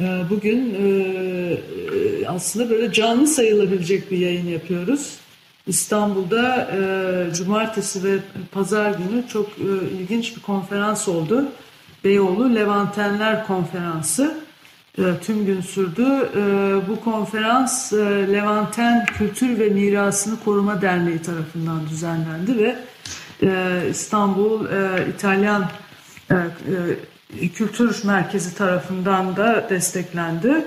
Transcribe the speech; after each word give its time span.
Ee, 0.00 0.22
bugün 0.30 0.74
e, 0.74 0.88
e, 0.88 2.26
aslında 2.26 2.70
böyle 2.70 2.92
canlı 2.92 3.26
sayılabilecek 3.26 4.10
bir 4.10 4.18
yayın 4.18 4.46
yapıyoruz. 4.46 5.16
İstanbul'da 5.66 6.70
e, 6.72 7.34
cumartesi 7.34 8.04
ve 8.04 8.18
pazar 8.52 8.90
günü 8.90 9.28
çok 9.28 9.58
ilginç 9.98 10.36
bir 10.36 10.42
konferans 10.42 11.08
oldu. 11.08 11.44
Beyoğlu 12.04 12.54
Levantenler 12.54 13.46
Konferansı 13.46 14.40
tüm 15.22 15.46
gün 15.46 15.60
sürdü. 15.60 16.06
Bu 16.88 17.00
konferans 17.00 17.92
Levanten 18.32 19.06
Kültür 19.06 19.58
ve 19.58 19.68
Mirasını 19.68 20.40
Koruma 20.44 20.82
Derneği 20.82 21.22
tarafından 21.22 21.88
düzenlendi 21.90 22.58
ve 22.58 22.76
İstanbul 23.90 24.66
İtalyan 25.14 25.70
Kültür 27.54 28.04
Merkezi 28.04 28.54
tarafından 28.54 29.36
da 29.36 29.66
desteklendi. 29.70 30.64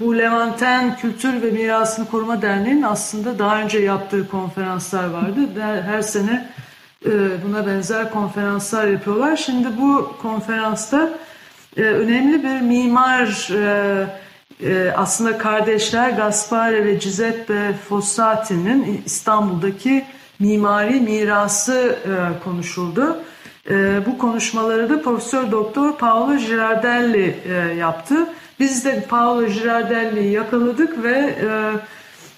Bu 0.00 0.18
Levanten 0.18 0.96
Kültür 0.96 1.42
ve 1.42 1.50
Mirasını 1.50 2.08
Koruma 2.08 2.42
Derneği'nin 2.42 2.82
aslında 2.82 3.38
daha 3.38 3.60
önce 3.60 3.78
yaptığı 3.78 4.28
konferanslar 4.28 5.04
vardı. 5.04 5.40
Her 5.60 6.02
sene 6.02 6.48
e, 7.06 7.10
buna 7.44 7.66
benzer 7.66 8.10
konferanslar 8.10 8.86
yapıyorlar. 8.86 9.36
Şimdi 9.36 9.68
bu 9.80 10.12
konferansta 10.22 11.10
e, 11.76 11.82
önemli 11.82 12.42
bir 12.42 12.60
mimar 12.60 13.48
e, 14.62 14.92
aslında 14.96 15.38
kardeşler 15.38 16.10
Gaspare 16.10 16.84
ve 16.84 16.94
Giuseppe 16.94 17.74
Fossati'nin 17.88 19.02
İstanbul'daki 19.06 20.04
mimari 20.38 21.00
mirası 21.00 21.98
konuşuldu. 22.44 23.22
E, 23.70 24.06
bu 24.06 24.18
konuşmaları 24.18 24.90
da 24.90 25.02
Profesör 25.02 25.50
Doktor 25.50 25.98
Paolo 25.98 26.36
Girardelli 26.36 27.36
e, 27.48 27.74
yaptı. 27.74 28.26
Biz 28.60 28.84
de 28.84 29.04
Paolo 29.08 29.46
Girardelli'yi 29.46 30.32
yakaladık 30.32 31.02
ve 31.02 31.34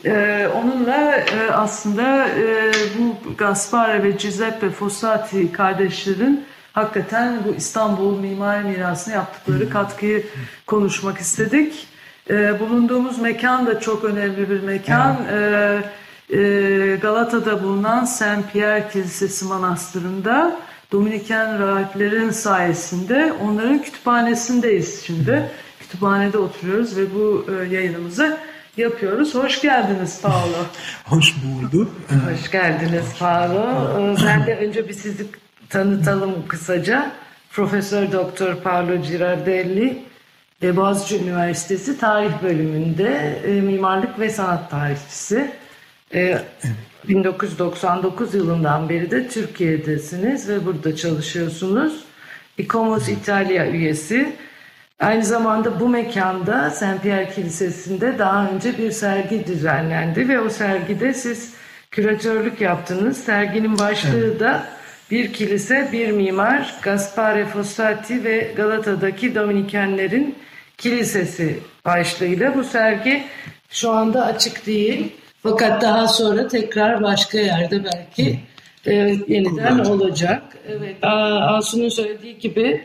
e, 0.04 0.10
e, 0.10 0.48
onunla 0.48 1.16
e, 1.16 1.50
aslında 1.52 2.28
e, 2.28 2.72
bu 2.98 3.36
Gaspare 3.38 4.02
ve 4.02 4.10
Giuseppe 4.10 4.70
Fossati 4.70 5.52
kardeşlerin 5.52 6.44
hakikaten 6.72 7.38
bu 7.44 7.54
İstanbul 7.54 8.20
mimari 8.20 8.64
mirasına 8.64 9.14
yaptıkları 9.14 9.70
katkıyı 9.70 10.26
konuşmak 10.66 11.18
istedik. 11.18 11.86
E, 12.30 12.60
bulunduğumuz 12.60 13.18
mekan 13.18 13.66
da 13.66 13.80
çok 13.80 14.04
önemli 14.04 14.50
bir 14.50 14.62
mekan. 14.62 15.16
Evet. 15.32 15.84
E, 16.30 16.38
e, 16.38 16.96
Galata'da 16.96 17.62
bulunan 17.62 18.04
Saint 18.04 18.52
Pierre 18.52 18.88
Kilisesi 18.92 19.44
Manastırı'nda 19.44 20.56
Dominiken 20.92 21.58
rahiplerin 21.58 22.30
sayesinde 22.30 23.32
onların 23.42 23.82
kütüphanesindeyiz 23.82 25.02
şimdi. 25.06 25.50
Kütüphanede 25.80 26.38
oturuyoruz 26.38 26.96
ve 26.96 27.14
bu 27.14 27.46
e, 27.50 27.74
yayınımızı 27.74 28.38
yapıyoruz. 28.76 29.34
Hoş 29.34 29.60
geldiniz 29.60 30.20
Paolo. 30.22 30.66
Hoş 31.04 31.34
bulduk. 31.44 31.92
Hoş 32.08 32.50
geldiniz 32.50 33.04
Paolo. 33.18 33.60
E, 34.12 34.16
ben 34.26 34.46
de 34.46 34.56
önce 34.56 34.88
bir 34.88 34.94
sizi 34.94 35.26
tanıtalım 35.68 36.48
kısaca. 36.48 37.10
Profesör 37.50 38.12
Doktor 38.12 38.54
Paolo 38.56 38.96
Girardelli 38.96 40.02
e, 40.62 40.76
Boğaziçi 40.76 41.24
Üniversitesi 41.24 41.98
Tarih 41.98 42.42
Bölümünde 42.42 43.40
mimarlık 43.46 44.18
ve 44.18 44.30
sanat 44.30 44.70
tarihçisi. 44.70 45.50
Evet. 46.10 46.44
1999 47.08 48.34
yılından 48.34 48.88
beri 48.88 49.10
de 49.10 49.28
Türkiye'desiniz 49.28 50.48
ve 50.48 50.66
burada 50.66 50.96
çalışıyorsunuz. 50.96 52.04
İkomos 52.58 53.08
İtalya 53.08 53.70
üyesi. 53.70 54.32
Aynı 55.00 55.24
zamanda 55.24 55.80
bu 55.80 55.88
mekanda 55.88 56.70
Saint 56.70 57.02
Pierre 57.02 57.30
Kilisesi'nde 57.34 58.18
daha 58.18 58.48
önce 58.48 58.78
bir 58.78 58.90
sergi 58.90 59.46
düzenlendi 59.46 60.28
ve 60.28 60.40
o 60.40 60.48
sergide 60.48 61.14
siz 61.14 61.54
küratörlük 61.90 62.60
yaptınız. 62.60 63.16
Serginin 63.16 63.78
başlığı 63.78 64.26
evet. 64.26 64.40
da 64.40 64.66
bir 65.10 65.32
kilise, 65.32 65.88
bir 65.92 66.10
mimar, 66.10 66.74
Gaspare 66.82 67.46
Fossati 67.46 68.24
ve 68.24 68.52
Galata'daki 68.56 69.34
Dominikenlerin 69.34 70.34
Kilisesi 70.78 71.58
başlığıyla 71.84 72.54
bu 72.54 72.64
sergi 72.64 73.24
şu 73.70 73.90
anda 73.90 74.24
açık 74.24 74.66
değil. 74.66 75.12
Fakat 75.44 75.82
daha 75.82 76.08
sonra 76.08 76.48
tekrar 76.48 77.02
başka 77.02 77.38
yerde 77.38 77.84
belki 77.84 78.40
evet, 78.86 79.28
yeniden 79.28 79.78
olacak. 79.78 80.42
Evet, 80.68 80.96
Asu'nun 81.02 81.88
söylediği 81.88 82.38
gibi 82.38 82.84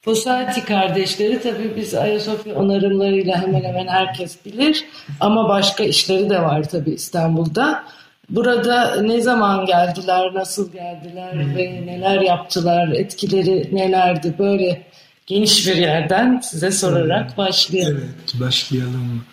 Fossati 0.00 0.64
kardeşleri 0.64 1.42
tabii 1.42 1.76
biz 1.76 1.94
Ayasofya 1.94 2.54
onarımlarıyla 2.54 3.42
hemen 3.42 3.62
hemen 3.62 3.86
herkes 3.86 4.44
bilir 4.44 4.84
ama 5.20 5.48
başka 5.48 5.84
işleri 5.84 6.30
de 6.30 6.42
var 6.42 6.68
tabii 6.68 6.90
İstanbul'da. 6.90 7.84
Burada 8.30 9.02
ne 9.02 9.20
zaman 9.20 9.66
geldiler, 9.66 10.34
nasıl 10.34 10.72
geldiler 10.72 11.56
ve 11.56 11.86
neler 11.86 12.20
yaptılar, 12.20 12.88
etkileri 12.88 13.68
nelerdi 13.72 14.34
böyle 14.38 14.82
geniş 15.26 15.66
bir 15.66 15.76
yerden 15.76 16.40
size 16.42 16.70
sorarak 16.70 17.38
başlayalım. 17.38 18.00
Evet, 18.04 18.40
başlayalım. 18.40 19.24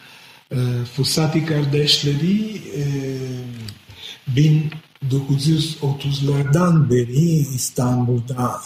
Fossati 0.96 1.46
kardeşleri 1.46 2.62
1930'lardan 4.36 6.90
beri 6.90 7.30
İstanbul'da 7.56 8.62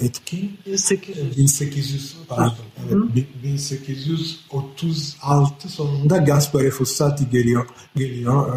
etkin. 0.00 0.58
1800, 0.66 1.36
1800 1.36 2.16
pardon, 2.28 2.54
evet, 2.92 3.02
1836 3.44 5.68
sonunda 5.68 6.16
Gaspare 6.16 6.70
Fossati 6.70 7.30
geliyor. 7.30 7.66
geliyor. 7.96 8.56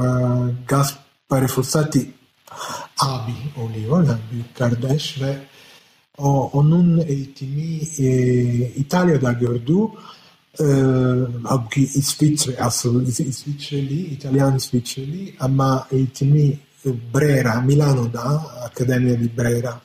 Gaspare 0.68 1.48
Fossati 1.48 2.12
abi 3.00 3.34
oluyor, 3.58 4.08
yani 4.08 4.20
büyük 4.32 4.56
kardeş 4.56 5.22
ve 5.22 5.38
o, 6.18 6.50
onun 6.54 6.98
eğitimi 7.08 7.80
e, 7.98 8.08
İtalya'da 8.76 9.32
gördü 9.32 9.74
halbuki 11.44 11.82
İsviçre 11.82 12.58
asıl 12.60 13.08
İsviçreli, 13.08 14.00
İtalyan 14.00 14.58
İsviçreli 14.58 15.34
ama 15.40 15.88
eğitimi 15.92 16.60
Brera, 16.86 17.62
Milano'da 17.62 18.22
Akademya 18.66 19.20
di 19.20 19.38
Brera 19.38 19.82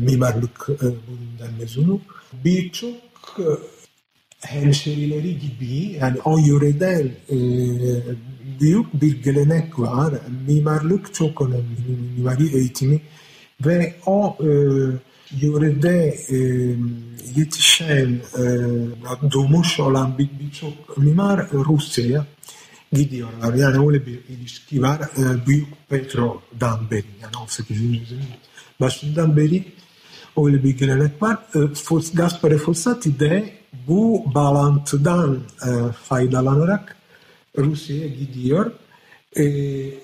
mimarlık 0.00 0.68
bölümünden 0.68 1.52
mezunu. 1.58 2.00
Birçok 2.44 2.96
hemşerileri 4.40 5.38
gibi 5.38 5.96
yani 6.00 6.18
o 6.24 6.38
yöreden 6.38 7.10
e, 7.30 7.36
büyük 8.60 9.02
bir 9.02 9.22
gelenek 9.22 9.78
var. 9.78 10.14
Mimarlık 10.48 11.14
çok 11.14 11.42
önemli. 11.42 12.12
Mimari 12.16 12.56
eğitimi 12.56 13.00
ve 13.66 13.94
o 14.06 14.36
e, 14.40 14.48
yörede 15.40 16.18
e, 16.28 16.36
yetişen, 17.36 18.20
e, 18.38 18.42
doğmuş 19.32 19.80
olan 19.80 20.18
birçok 20.18 20.96
bir 20.98 21.02
mimar 21.02 21.50
Rusya'ya 21.52 22.26
gidiyorlar. 22.92 23.54
Yani 23.54 23.86
öyle 23.86 24.06
bir 24.06 24.18
ilişki 24.28 24.82
var. 24.82 25.00
E, 25.00 25.46
Büyük 25.46 25.88
Petro'dan 25.88 26.90
beri 26.90 27.06
yani 27.22 27.36
18. 27.42 27.80
yüzyılın 27.80 28.24
başından 28.80 29.36
beri 29.36 29.64
öyle 30.38 30.64
bir 30.64 30.78
gelenek 30.78 31.22
var. 31.22 31.38
E, 31.54 31.58
Gaspare 32.14 32.58
Fossati 32.58 33.20
de 33.20 33.52
bu 33.88 34.24
bağlantıdan 34.34 35.38
e, 35.66 35.92
faydalanarak 35.92 36.96
Rusya'ya 37.58 38.06
gidiyor. 38.06 38.72
E, 39.36 39.44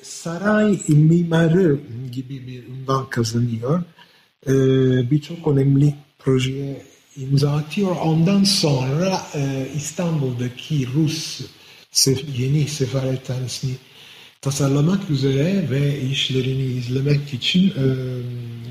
saray 0.02 0.78
mimarı 0.88 1.80
gibi 2.12 2.46
bir 2.46 2.68
ünvan 2.68 3.10
kazanıyor. 3.10 3.82
E, 4.46 4.52
Birçok 5.10 5.46
önemli 5.46 5.94
projeye 6.18 6.82
imza 7.16 7.52
atıyor. 7.52 7.96
Ondan 8.04 8.44
sonra 8.44 9.22
e, 9.34 9.68
İstanbul'daki 9.76 10.88
Rus 10.94 11.40
yeni 12.38 12.68
sefarethanesini 12.68 13.72
tasarlamak 14.40 15.10
üzere 15.10 15.70
ve 15.70 16.00
işlerini 16.00 16.64
izlemek 16.64 17.34
için 17.34 17.68
e, 17.68 17.84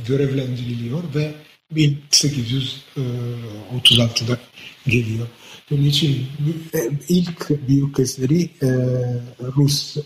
görevlendiriliyor 0.08 1.04
ve 1.16 1.34
1836'da 1.74 4.40
geliyor. 4.88 5.28
Bunun 5.72 5.84
için 5.84 6.26
e, 6.74 6.90
ilk 7.10 7.68
büyük 7.68 8.00
eseri 8.00 8.44
e, 8.44 8.68
Rus 9.56 9.98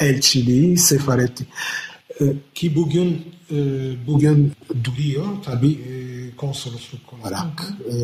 elçiliği 0.00 0.78
Sefareti. 0.78 1.46
E, 2.20 2.24
ki 2.54 2.74
bugün 2.74 3.22
e, 3.52 3.56
bugün 4.06 4.52
duruyor 4.84 5.26
tabi 5.44 5.72
e, 5.72 5.90
konsolosluk 6.36 7.12
olarak. 7.12 7.62
E, 7.86 7.94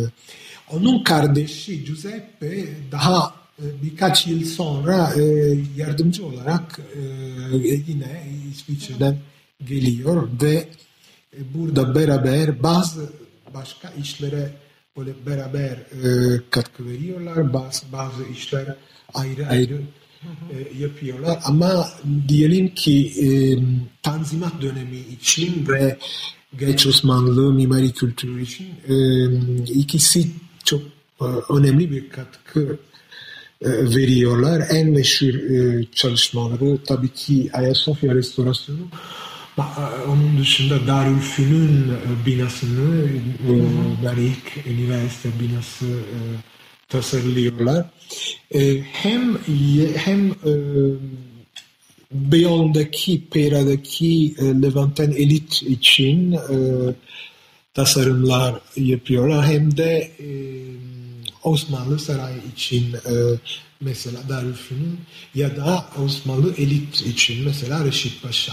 onun 0.70 1.04
kardeşi 1.04 1.84
Giuseppe 1.84 2.64
daha 2.92 3.34
birkaç 3.82 4.26
yıl 4.26 4.44
sonra 4.44 5.12
yardımcı 5.76 6.26
olarak 6.26 6.80
yine 7.62 8.26
İsviçre'den 8.52 9.18
geliyor 9.64 10.28
ve 10.42 10.68
burada 11.54 11.94
beraber 11.94 12.62
bazı 12.62 13.10
başka 13.54 13.92
işlere 14.00 14.50
böyle 14.96 15.10
beraber 15.26 15.78
katkı 16.50 16.86
veriyorlar. 16.86 17.52
Bazı, 17.52 17.92
bazı 17.92 18.24
işler 18.24 18.76
ayrı 19.14 19.46
ayrı 19.46 19.80
e, 20.24 20.78
yapıyorlar. 20.82 21.38
Ama 21.44 21.88
diyelim 22.28 22.74
ki 22.74 23.12
e, 23.22 23.28
Tanzimat 24.02 24.62
dönemi 24.62 24.98
için 24.98 25.68
ve 25.68 25.98
geç 26.58 26.86
Osmanlı 26.86 27.52
mimari 27.52 27.92
kültürü 27.92 28.42
için 28.42 28.66
e, 28.88 28.94
ikisi 29.72 30.26
çok 30.64 30.82
e, 31.20 31.24
önemli 31.50 31.90
bir 31.90 32.10
katkı 32.10 32.78
e, 33.62 33.70
veriyorlar. 33.70 34.66
En 34.70 34.90
meşhur 34.90 35.34
e, 35.34 35.84
çalışmaları 35.94 36.78
tabii 36.86 37.08
ki 37.08 37.50
Ayasofya 37.52 38.14
restorasyonu 38.14 38.88
onun 40.08 40.38
dışında 40.38 40.86
Darülfünun 40.86 41.88
e, 41.88 42.26
binasını 42.26 43.08
ilk 44.16 44.66
üniversite 44.66 45.28
binası 45.40 45.86
e, 45.86 46.18
tasarlıyorlar. 46.88 47.90
E, 48.54 48.80
hem 48.92 49.38
hem 49.96 50.34
Beyoğlu'ndaki, 52.12 53.22
Pera'daki 53.30 54.34
Levanten 54.62 55.10
elit 55.10 55.62
için 55.62 56.36
tasarımlar 57.74 58.60
yapıyorlar. 58.76 59.46
Hem 59.46 59.76
de 59.76 60.10
Osmanlı 61.42 61.98
Sarayı 61.98 62.40
için 62.56 62.94
mesela 63.80 64.28
Darülfünun 64.28 64.98
ya 65.34 65.56
da 65.56 65.88
Osmanlı 66.04 66.54
elit 66.58 67.06
için 67.06 67.44
mesela 67.44 67.84
Reşit 67.84 68.22
Paşa. 68.22 68.52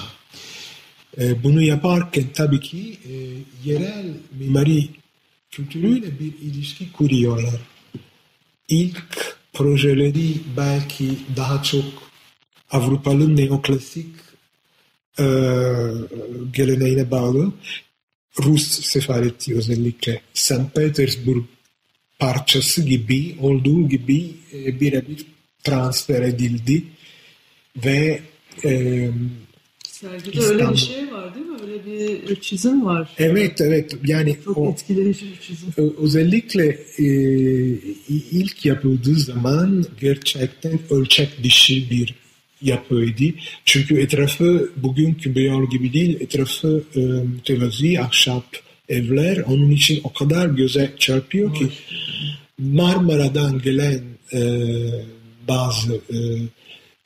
E, 1.18 1.44
bunu 1.44 1.62
yaparken 1.62 2.26
tabii 2.34 2.60
ki 2.60 2.98
e, 3.06 3.14
yerel 3.70 4.06
mimari 4.32 4.90
kültürüyle 5.52 6.20
bir 6.20 6.34
ilişki 6.42 6.92
kuruyorlar. 6.92 7.60
İlk 8.70 9.33
projeleri 9.54 10.36
belki 10.58 11.10
daha 11.38 11.64
çok 11.64 11.86
Avrupalı 12.72 13.36
neoklasik 13.36 14.16
e, 15.20 15.26
geleneğine 16.54 17.12
bağlı. 17.12 17.52
Rus 18.44 18.68
sefareti 18.68 19.56
özellikle 19.56 20.22
St. 20.34 20.76
Petersburg 20.76 21.44
parçası 22.20 22.82
gibi 22.82 23.36
olduğu 23.42 23.90
gibi 23.90 24.32
e, 24.54 24.80
birebir 24.80 25.26
transfer 25.64 26.22
edildi 26.22 26.84
ve 27.86 28.22
e, 28.64 29.10
Sergide 29.88 30.40
İstanbul. 30.40 30.64
öyle 30.64 30.72
bir 30.72 30.78
şey 30.78 31.12
var 31.12 31.36
değil 31.36 31.46
mi? 31.46 31.53
Öyle 31.74 32.28
bir 32.30 32.36
çizim 32.36 32.86
var. 32.86 33.10
Evet 33.18 33.62
evet 33.62 33.96
yani 34.06 34.38
çok 34.46 34.58
o, 34.58 34.72
etkileyici 34.72 35.26
bir 35.26 35.40
çizim. 35.42 35.96
Özellikle 36.02 36.68
e, 36.98 37.06
ilk 38.32 38.66
yapıldığı 38.66 39.16
zaman 39.16 39.86
gerçekten 40.02 40.80
ölçek 40.90 41.44
dışı 41.44 41.74
bir 41.74 42.16
yapıydı. 42.62 43.38
Çünkü 43.66 44.02
etrafı 44.02 44.72
bugünkü 44.76 45.36
Beyoğlu 45.36 45.70
gibi 45.70 45.94
değil, 45.94 46.18
etrafı 46.22 46.84
e, 46.96 47.00
mütevazi, 47.00 48.02
ahşap 48.02 48.46
evler. 48.90 49.38
Onun 49.38 49.72
için 49.72 50.02
o 50.04 50.14
kadar 50.14 50.48
göze 50.48 50.94
çarpıyor 51.00 51.56
ki 51.56 51.68
Marmara'dan 52.58 53.62
gelen 53.62 54.02
e, 54.34 54.42
bazı 55.48 55.94
e, 55.94 56.18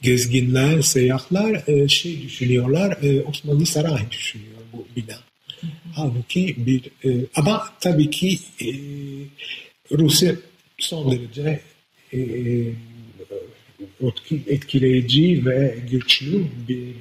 gezginler, 0.01 0.81
seyahatler 0.81 1.63
e, 1.67 1.87
şey 1.87 2.21
düşünüyorlar, 2.21 2.97
e, 3.01 3.21
Osmanlı 3.21 3.65
Saray 3.65 4.11
düşünüyor 4.11 4.56
bu 4.77 4.87
bina. 4.95 5.19
Halbuki 5.93 6.55
bir, 6.65 7.09
e, 7.09 7.25
ama 7.35 7.69
tabii 7.79 8.09
ki 8.09 8.39
e, 8.61 8.67
Rusya 9.97 10.35
son 10.77 11.11
derece 11.11 11.59
e, 12.13 12.19
etkileyici 14.47 15.45
ve 15.45 15.77
güçlü 15.91 16.45
bir 16.67 16.93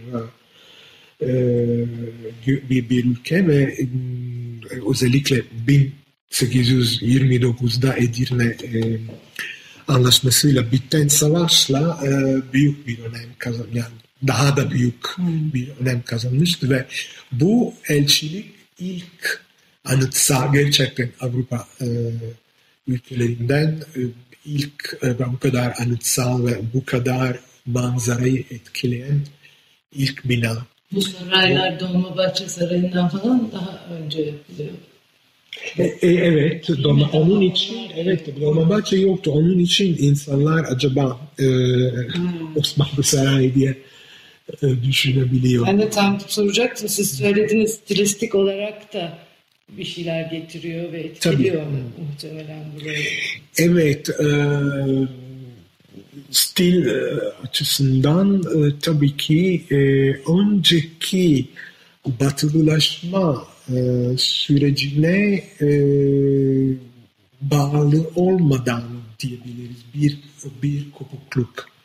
e, 1.23 1.29
bir, 2.47 2.91
bir 2.91 3.05
ülke 3.05 3.47
ve 3.47 3.63
e, 3.63 3.89
özellikle 4.91 5.43
1829'da 5.69 7.97
Edirne 7.97 8.45
e, 8.45 8.99
anlaşmasıyla 9.89 10.73
biten 10.73 11.09
savaşla 11.09 12.01
e, 12.05 12.09
büyük 12.53 12.87
bir 12.87 12.99
önem 12.99 13.29
kazan 13.39 13.67
yani 13.75 13.95
daha 14.27 14.57
da 14.57 14.71
büyük 14.71 15.09
hmm. 15.17 15.53
bir 15.53 15.69
önem 15.81 16.03
kazanmıştı 16.03 16.71
ve 16.71 16.87
bu 17.33 17.75
elçilik 17.89 18.47
ilk 18.79 19.45
anıtsal 19.85 20.53
gerçekten 20.53 21.11
Avrupa 21.21 21.69
e, 21.81 21.87
ülkelerinden 22.89 23.83
e, 23.97 24.01
ilk 24.45 24.99
e, 25.03 25.19
bu 25.33 25.39
kadar 25.39 25.75
anıtsal 25.79 26.47
ve 26.47 26.59
bu 26.75 26.85
kadar 26.85 27.39
manzarayı 27.67 28.45
etkileyen 28.51 29.21
ilk 29.93 30.29
bina. 30.29 30.57
Bu 30.93 31.03
saraylar 31.03 31.81
Dolmabahçe 31.81 32.49
Sarayı'ndan 32.49 33.09
falan 33.09 33.53
daha 33.53 33.87
önce 33.91 34.21
yapılıyor. 34.23 34.71
E, 35.79 35.85
e, 35.85 36.09
evet, 36.09 36.69
Doma, 36.69 37.11
onun 37.13 37.41
için 37.41 37.77
evet 37.97 38.41
Dolmabahçe 38.41 38.97
yoktu. 38.97 39.31
Onun 39.31 39.59
için 39.59 39.97
insanlar 39.99 40.65
acaba 40.65 41.21
e, 41.39 41.45
hmm. 41.45 42.57
Osmanlı 42.57 43.03
Sarayı 43.03 43.55
diye 43.55 43.77
düşünebiliyor. 44.83 45.67
Ben 45.67 45.79
de 45.79 45.91
tam 45.91 46.21
soracaktım. 46.27 46.89
Siz 46.89 47.19
söylediniz 47.19 47.71
stilistik 47.71 48.35
olarak 48.35 48.95
da 48.95 49.19
bir 49.69 49.85
şeyler 49.85 50.31
getiriyor 50.31 50.93
ve 50.93 51.01
etkiliyor 51.01 51.63
Tabii. 51.63 52.05
muhtemelen 52.07 52.65
burayı. 52.75 53.05
Evet, 53.59 54.11
e, 54.11 54.29
stil 56.31 56.87
e, 56.87 57.01
açısından 57.43 58.43
e, 58.43 58.79
tabii 58.83 59.17
ki 59.17 59.65
e, 59.71 59.77
önceki 60.33 61.49
batılılaşma 62.07 63.49
e, 63.69 63.77
sürecine 64.17 65.45
e, 65.61 65.69
bağlı 67.41 68.11
olmadan 68.15 68.83
diyebiliriz 69.21 69.85
bir 69.95 70.19
bir 70.63 70.91
kopukluk 70.91 71.76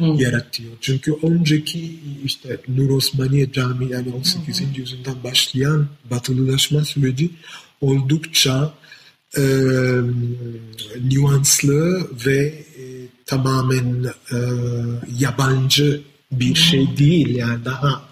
hmm. 0.00 0.18
yaratıyor. 0.18 0.72
Çünkü 0.80 1.14
önceki 1.22 2.00
işte 2.24 2.60
Nur 2.68 2.90
Osmaniye 2.90 3.52
Camii 3.52 3.92
yani 3.92 4.12
18. 4.12 4.60
Hmm. 4.60 4.66
yüzyıldan 4.76 5.24
başlayan 5.24 5.86
batılılaşma 6.10 6.84
süreci 6.84 7.30
oldukça 7.80 8.74
e, 9.36 9.42
nüanslı 11.00 12.08
ve 12.26 12.46
e, 12.46 12.84
tamamen 13.26 14.04
e, 14.32 14.38
yabancı 15.18 16.00
bir 16.32 16.54
şey 16.54 16.96
değil 16.98 17.34
yani 17.34 17.64
daha 17.64 18.02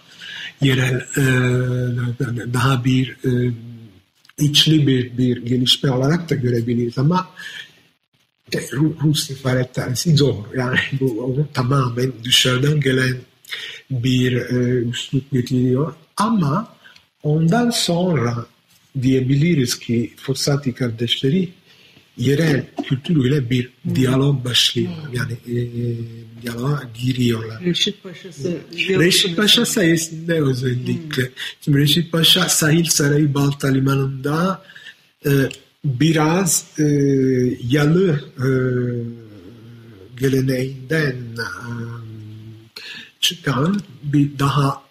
yerel 0.61 1.07
e, 1.17 1.25
daha 2.53 2.85
bir 2.85 3.17
e, 3.25 3.53
içli 4.39 4.87
bir, 4.87 5.19
bir 5.19 5.37
gelişme 5.47 5.91
olarak 5.91 6.31
da 6.31 6.35
görebiliriz 6.35 6.99
ama 6.99 7.29
Rus 9.03 9.31
ifadetlisi 9.31 10.17
zor. 10.17 10.35
Yani 10.57 10.79
bu 11.01 11.47
tamamen 11.55 12.13
dışarıdan 12.25 12.81
gelen 12.81 13.17
bir 13.91 14.33
e, 14.33 14.83
üslup 14.89 15.33
getiriyor. 15.33 15.95
Ama 16.17 16.77
ondan 17.23 17.71
sonra 17.71 18.47
diyebiliriz 19.03 19.79
ki 19.79 20.15
Fossati 20.17 20.75
kardeşleri 20.75 21.49
yerel 22.19 22.65
kültürüyle 22.89 23.51
bir 23.51 23.71
diyalog 23.95 24.45
başlıyor. 24.45 24.93
Yani 25.13 25.33
e, 25.33 25.57
diyaloğa 26.43 26.83
giriyorlar. 27.03 27.65
Reşit 27.65 28.03
Paşa'sı. 28.03 28.59
Reşit 28.73 29.37
Paşa 29.37 29.67
sayesinde 29.67 30.43
özellikle. 30.43 31.23
Hmm. 31.23 31.33
Şimdi 31.61 31.79
Reşit 31.79 32.13
Paşa 32.13 32.49
Sahil 32.49 32.85
Sarayı 32.85 33.35
Balta 33.35 33.69
Limanı'nda 33.69 34.63
e, 35.27 35.31
biraz 35.89 36.65
e, 36.79 36.85
yalı 37.69 38.21
e, 38.39 38.49
geleneğinden 40.21 41.17
e, 41.17 41.45
çıkan 43.21 43.81
bir 44.03 44.39
daha 44.39 44.83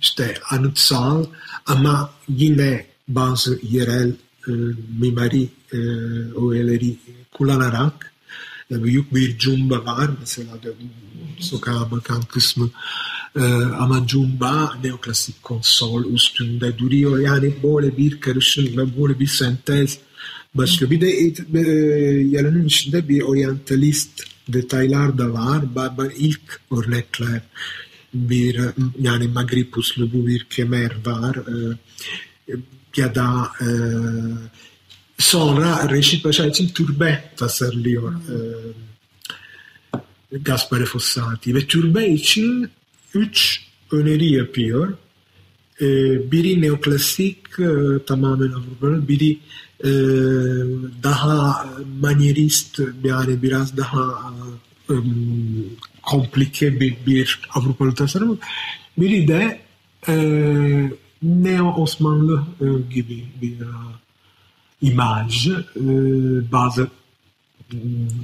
işte 0.00 0.34
anıtsal 0.50 1.24
ama 1.66 2.10
yine 2.28 2.86
bazı 3.08 3.60
yerel 3.62 4.10
e, 4.48 4.52
mimari 5.00 5.48
e, 5.72 5.78
öğeleri 6.48 6.96
kullanarak 7.32 8.12
büyük 8.70 9.14
bir 9.14 9.38
cumba 9.38 9.84
var. 9.84 10.10
Mesela 10.20 10.62
de, 10.62 10.68
sokağa 11.40 11.90
bakan 11.90 12.22
kısmı 12.22 12.70
e, 13.36 13.42
ama 13.78 14.06
cumba 14.06 14.74
neoklasik 14.84 15.42
konsol 15.42 16.04
üstünde 16.04 16.78
duruyor. 16.78 17.18
Yani 17.18 17.54
böyle 17.62 17.96
bir 17.96 18.20
karışım 18.20 18.76
ve 18.76 19.02
böyle 19.02 19.20
bir 19.20 19.26
sentez 19.26 19.98
başlıyor. 20.54 20.90
Bir 20.90 21.00
de 21.00 21.08
e, 21.08 21.32
yarının 22.28 22.64
içinde 22.64 23.08
bir 23.08 23.22
orientalist 23.22 24.22
detaylar 24.48 25.18
da 25.18 25.32
var. 25.32 25.64
Ben 25.76 26.10
ilk 26.18 26.60
örnekler 26.70 27.40
bir 28.14 28.60
yani 29.00 29.28
Maghrib 29.28 29.74
uslubu 29.74 30.26
bir 30.26 30.44
kemer 30.44 30.92
var 31.06 31.36
e, 31.36 31.76
ya 32.96 33.14
da 33.14 33.50
e, 33.60 33.68
sonra 35.18 35.90
Reşit 35.90 36.24
Paşa 36.24 36.46
için 36.46 36.68
türbe 36.68 37.32
tasarlıyor 37.36 38.14
e, 38.14 38.36
Gaspare 40.38 40.84
Fossati 40.84 41.54
ve 41.54 41.66
türbe 41.66 42.08
için 42.08 42.70
üç 43.14 43.66
öneri 43.92 44.32
yapıyor. 44.32 44.94
Biri 46.32 46.60
neoklasik 46.60 47.38
tamamen 48.06 48.52
Avrupalı, 48.52 49.08
biri 49.08 49.38
daha 51.02 51.66
manyerist 52.00 52.80
yani 53.04 53.42
biraz 53.42 53.76
daha 53.76 54.32
komplike 56.02 56.80
bir, 56.80 56.96
bir 57.06 57.40
Avrupalı 57.54 57.94
tasarım. 57.94 58.38
Biri 58.98 59.28
de 59.28 59.60
Neo 61.22 61.74
Osmanlı 61.74 62.44
e, 62.60 62.94
gibi 62.94 63.24
bir 63.42 63.56
imaj, 64.82 65.48
bazı 66.52 66.88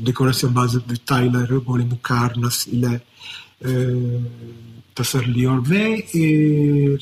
dekorasyon 0.06 0.54
bazı 0.54 0.88
detayları 0.88 1.66
böyle 1.68 1.84
mukarnas 1.84 2.66
ile 2.66 3.00
tasarlıyor 4.96 5.70
ve 5.70 5.82
e, 6.14 6.22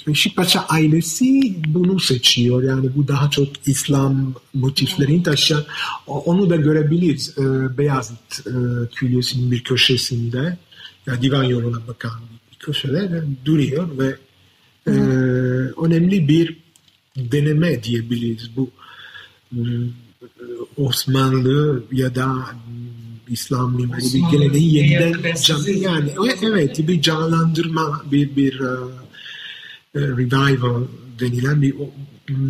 Reşit 0.09 0.37
Paşa 0.37 0.67
ailesi 0.69 1.57
bunu 1.67 2.01
seçiyor. 2.01 2.63
Yani 2.63 2.91
bu 2.97 3.09
daha 3.09 3.31
çok 3.31 3.49
İslam 3.67 4.35
motiflerini 4.55 5.23
taşıyan 5.23 5.65
onu 6.07 6.51
da 6.51 6.57
görebiliriz. 6.57 7.39
E, 7.39 7.79
Beyazıt 7.79 8.47
e, 8.47 8.53
Külliyesi'nin 8.95 9.51
bir 9.51 9.65
köşesinde 9.65 10.59
yani 11.07 11.23
divan 11.23 11.45
yoluna 11.45 11.87
bakan 11.87 12.21
bir 12.53 12.59
köşede 12.59 13.23
duruyor 13.45 13.99
ve 13.99 14.17
e, 14.87 14.91
önemli 15.85 16.29
bir 16.29 16.57
deneme 17.17 17.83
diyebiliriz. 17.83 18.51
Bu 18.57 18.71
e, 19.53 19.61
Osmanlı 20.77 21.85
ya 21.93 22.15
da 22.15 22.47
İslam 23.29 23.77
mimari 23.77 24.03
bir 24.03 24.23
geleneği 24.31 24.75
yeniden 24.75 25.35
can, 25.43 25.59
yani 25.67 26.13
evet 26.43 26.89
bir 26.89 27.03
canlandırma 27.03 28.03
bir 28.13 28.37
bir 28.37 28.61
uh, 28.61 28.91
revival 29.95 30.83
denilen 31.21 31.63
bir 31.63 31.75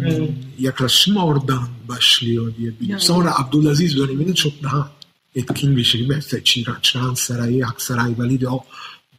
evet. 0.03 0.31
yaklaşım 0.59 1.17
oradan 1.17 1.69
başlıyor 1.89 2.53
diye 2.59 2.73
yani. 2.81 3.01
Sonra 3.01 3.39
Abdülaziz 3.39 3.97
döneminde 3.97 4.35
çok 4.35 4.63
daha 4.63 4.93
etkin 5.37 5.77
bir 5.77 5.85
şey. 5.85 6.07
Mesela 6.07 6.45
Çırağan 6.83 7.15
Sarayı, 7.15 7.67
Aksaray 7.67 8.19
Valide 8.19 8.49
o 8.49 8.65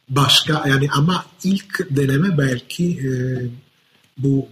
başka 0.08 0.64
yani 0.68 0.88
ama 0.90 1.24
ilk 1.44 1.86
deneme 1.90 2.38
belki 2.38 2.84
e, 2.84 3.10
bu 4.18 4.48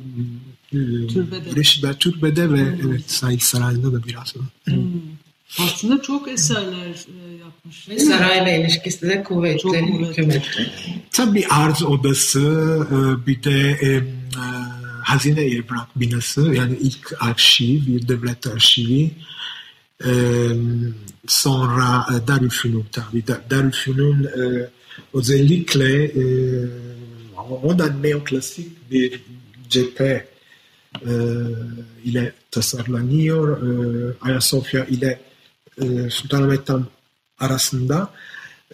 e, 0.72 0.78
türbede. 1.06 1.56
Reşit 1.56 2.00
Türbede 2.00 2.52
ve 2.52 2.82
hmm. 2.82 2.90
evet 2.90 3.10
Said 3.10 3.40
Sarayı'nda 3.40 3.92
da 3.92 4.04
biraz. 4.04 4.34
Hmm. 4.64 4.74
Aslında 5.58 6.02
çok 6.02 6.28
eserler 6.28 6.88
e, 6.88 7.36
yapmış. 7.36 7.88
Ve 7.88 7.98
sarayla 7.98 8.52
ilişkisi 8.52 9.08
de 9.08 9.22
kuvvetli, 9.22 9.58
çok 9.58 9.72
kuvvetli. 9.72 10.42
Tabii 11.10 11.46
arz 11.50 11.82
odası, 11.82 12.40
e, 12.90 13.26
bir 13.26 13.42
de 13.42 13.70
e, 13.70 14.02
hazine 15.02 15.40
evrak 15.40 16.00
binası, 16.00 16.54
yani 16.54 16.76
ilk 16.80 17.12
arşiv, 17.20 17.86
bir 17.86 18.08
devlet 18.08 18.46
arşivi. 18.46 19.10
Sonra 21.26 22.06
Darülfünun 22.28 22.86
tabii. 22.92 23.24
Darülfünun 23.50 24.28
özellikle 25.14 26.12
o 27.62 27.78
da 27.78 27.86
neoklasik 27.86 28.90
bir 28.90 29.20
cephe 29.70 30.28
ile 32.04 32.32
tasarlanıyor. 32.50 33.58
Ayasofya 34.20 34.84
ile 34.84 35.20
Sultanahmet'ten 36.10 36.84
arasında 37.38 38.10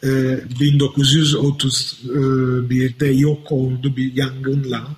e, 0.02 0.06
1931'de 0.06 3.06
yok 3.06 3.52
oldu 3.52 3.96
bir 3.96 4.14
yangınla 4.14 4.96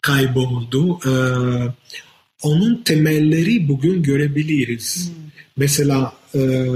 kayboldu. 0.00 0.98
E, 1.06 1.12
onun 2.42 2.82
temelleri 2.82 3.68
bugün 3.68 4.02
görebiliriz. 4.02 5.08
Hmm. 5.08 5.14
Mesela 5.56 6.12
e, 6.34 6.66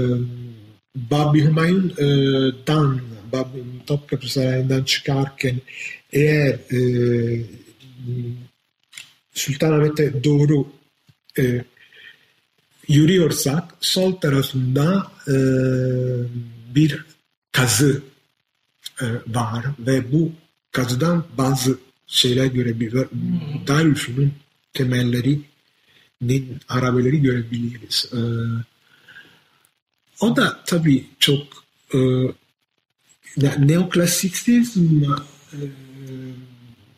Babi 0.95 1.45
Humayun'dan 1.45 3.01
Babi 3.31 3.63
Topkapı 3.87 4.31
Sarayı'ndan 4.31 4.83
çıkarken 4.83 5.61
eğer 6.13 6.59
e, 6.71 6.79
Sultanahmet'e 9.33 10.23
doğru 10.23 10.67
e, 11.39 11.63
yürüyorsak 12.87 13.63
sol 13.79 14.15
tarafında 14.15 15.11
e, 15.27 15.35
bir 16.75 17.05
kazı 17.51 18.01
e, 19.01 19.05
var 19.27 19.65
ve 19.79 20.11
bu 20.11 20.31
kazıdan 20.71 21.25
bazı 21.37 21.79
şeyler 22.07 22.45
görebiliriz. 22.45 23.11
Hmm. 23.11 23.67
Darülfünun 23.67 24.33
temellerinin 24.73 26.59
arabeleri 26.69 27.21
görebiliriz. 27.21 28.11
E, 28.13 28.19
o 30.19 30.35
da 30.35 30.63
tabii 30.65 31.05
çok 31.19 31.47
e, 31.93 31.99
neoklasisizm 33.57 35.03
e, 35.03 35.59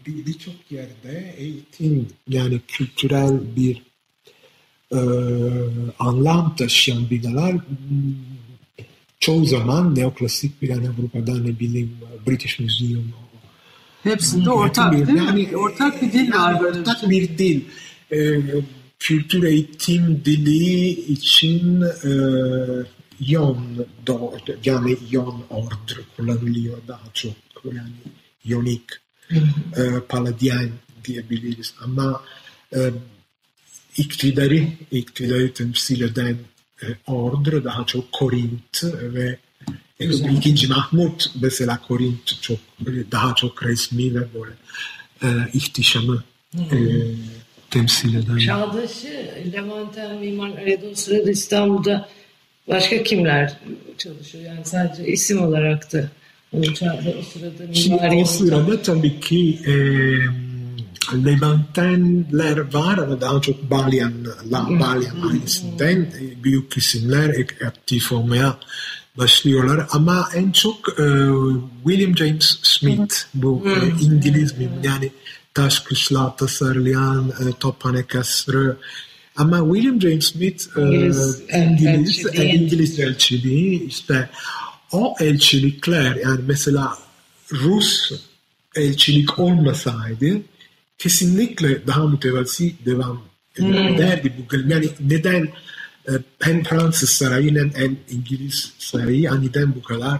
birçok 0.08 0.72
yerde 0.72 1.36
eğitim 1.38 2.08
yani 2.28 2.62
kültürel 2.68 3.56
bir 3.56 3.82
e, 4.92 5.00
anlam 6.00 6.56
taşıyan 6.56 7.10
binalar 7.10 7.56
çoğu 9.20 9.46
zaman 9.46 9.96
neoklasik 9.96 10.62
bir 10.62 10.70
yani 10.70 10.90
Avrupa'da 10.90 11.38
ne 11.38 11.60
bileyim 11.60 11.98
British 12.28 12.60
Museum 12.60 13.14
Hepsinde 14.04 14.50
ortak 14.50 14.94
bir, 14.94 15.08
değil 15.08 15.18
yani, 15.18 15.48
mi? 15.48 15.58
Ortak 15.58 16.02
bir 16.02 16.12
dil 16.14 16.34
var. 16.34 16.52
Yani 16.52 16.80
ortak 16.80 17.10
bir 17.10 17.38
dil. 17.38 17.62
E, 18.12 18.42
kültür 19.00 19.44
eğitim 19.44 20.22
dili 20.26 20.90
için 20.90 21.82
e, 21.82 22.12
yon 23.20 23.88
do, 24.08 24.34
yani 24.66 24.98
yon 25.12 25.44
order 25.50 25.98
kullanılıyor 26.18 26.78
daha 26.88 27.04
çok 27.14 27.34
yani 27.66 27.90
yonik 28.46 28.84
e, 29.78 29.84
paladyen 30.10 30.70
diyebiliriz 31.06 31.74
ama 31.82 32.22
e, 32.76 32.80
iktidarı, 33.98 34.64
iktidarı 34.92 35.54
temsil 35.54 36.02
eden 36.02 36.38
e, 36.84 36.86
order 37.08 37.64
daha 37.64 37.86
çok 37.86 38.12
Korint 38.12 38.84
ve 38.84 39.38
e, 40.00 40.10
ikinci 40.10 40.68
Mahmut 40.68 41.32
mesela 41.42 41.82
Korint 41.88 42.42
çok 42.42 42.60
daha 43.12 43.36
çok 43.36 43.66
resmi 43.66 44.16
ve 44.16 44.20
böyle 44.34 44.54
e, 45.24 45.28
ihtişamı 45.54 46.24
e, 46.56 46.78
temsil 47.70 48.16
eden. 48.16 48.38
Çağdaşı 48.38 49.32
Levanten 49.54 50.18
Mimar 50.18 50.58
Aydın 50.58 50.94
sırada 50.94 51.32
İstanbul'da 51.32 52.10
başka 52.68 53.04
kimler 53.04 53.58
çalışıyor? 53.98 54.44
Yani 54.44 54.66
sadece 54.66 55.08
isim 55.08 55.42
olarak 55.42 55.94
da 55.94 56.10
o, 56.54 56.64
çağda, 56.64 57.14
o 57.20 57.24
sırada 57.24 57.64
mimari... 57.88 58.16
O 58.16 58.26
sırada 58.26 58.82
tabii 58.82 59.20
ki 59.20 59.60
e, 59.68 59.74
Levantenler 61.14 62.74
var 62.74 62.98
ama 62.98 63.22
daha 63.22 63.42
çok 63.42 63.72
Balyan, 63.72 64.14
Balyan 64.52 65.16
ailesinden 65.30 66.14
büyük 66.44 66.78
isimler 66.78 67.46
aktif 67.66 68.12
olmaya 68.12 68.58
başlıyorlar. 69.18 69.88
Ama 69.92 70.30
en 70.36 70.52
çok 70.52 70.90
e, 70.90 71.06
William 71.84 72.18
James 72.18 72.60
Smith 72.64 73.16
bu 73.34 73.64
e, 73.68 74.04
İngiliz 74.04 74.58
mi 74.58 74.70
yani 74.84 75.12
taş 75.54 75.80
kışla 75.80 76.36
tasarlayan 76.36 77.30
e, 77.30 77.44
Tophane 77.60 78.04
Kasrı 78.04 78.78
ama 79.36 79.74
William 79.74 80.02
James 80.02 80.26
Smith 80.26 80.78
e, 80.78 80.82
İngiliz, 80.82 81.42
İngiliz, 81.54 82.26
elçiliği. 82.26 82.54
İngiliz 82.54 83.00
elçiliği 83.00 83.88
işte 83.88 84.30
o 84.92 85.16
elçilikler 85.20 86.16
yani 86.16 86.42
mesela 86.48 86.98
Rus 87.52 88.12
elçilik 88.76 89.40
olmasaydı 89.40 90.42
kesinlikle 90.98 91.88
daha 91.88 92.08
mütevazi 92.08 92.74
devam 92.86 93.22
ederdi 93.58 94.34
hmm. 94.38 94.66
bu 94.68 94.74
yani 94.74 94.90
neden 95.00 95.50
hem 96.40 96.64
Fransız 96.64 97.10
sarayı 97.10 97.72
hem 97.76 97.98
İngiliz 98.10 98.74
sarayı 98.78 99.32
aniden 99.32 99.76
bu 99.76 99.82
kadar 99.82 100.20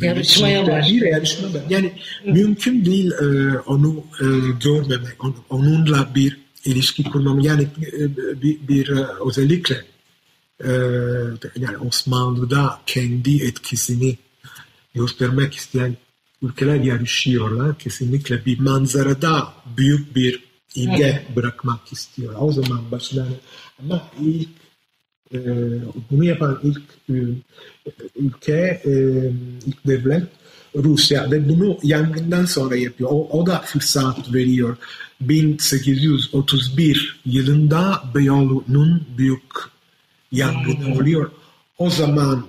Yarışmaya 0.00 0.66
bir 0.66 1.02
yarışma 1.02 1.54
var. 1.54 1.62
Yani 1.70 1.92
mümkün 2.24 2.84
değil 2.84 3.10
e, 3.10 3.58
onu 3.58 4.04
e, 4.20 4.24
görmemek, 4.64 5.24
on, 5.24 5.36
onunla 5.50 6.14
bir 6.14 6.38
ilişki 6.64 7.04
kurmam. 7.04 7.40
Yani 7.40 7.62
e, 7.62 8.16
bir, 8.42 8.68
bir 8.68 8.88
e, 8.88 9.06
özellikle 9.28 9.84
e, 10.64 10.70
yani 11.56 11.78
Osmanlı'da 11.88 12.80
kendi 12.86 13.44
etkisini 13.44 14.16
göstermek 14.94 15.54
isteyen 15.54 15.96
ülkeler 16.42 16.74
yarışıyorlar. 16.74 17.78
Kesinlikle 17.78 18.44
bir 18.44 18.60
manzarada 18.60 19.52
büyük 19.76 20.16
bir 20.16 20.44
imge 20.74 21.04
evet. 21.04 21.36
bırakmak 21.36 21.92
istiyorlar. 21.92 22.40
O 22.40 22.52
zaman 22.52 22.90
başlarına 22.90 23.36
ama 23.82 24.10
ilk 24.20 24.48
e, 25.34 25.38
bunu 26.10 26.24
yapan 26.24 26.60
ilk 26.62 26.82
e, 27.10 27.14
ülke, 28.16 28.82
e, 28.84 28.92
ilk 29.66 29.86
devlet 29.86 30.22
Rusya 30.76 31.30
ve 31.30 31.48
bunu 31.48 31.78
yangından 31.82 32.44
sonra 32.44 32.76
yapıyor. 32.76 33.10
O, 33.12 33.38
o 33.38 33.46
da 33.46 33.58
fırsat 33.58 34.34
veriyor. 34.34 34.76
1831 35.20 37.20
yılında 37.26 38.02
Beyoğlu'nun 38.14 39.06
büyük 39.18 39.52
yangını 40.32 40.94
oluyor. 40.94 41.30
O 41.78 41.90
zaman 41.90 42.46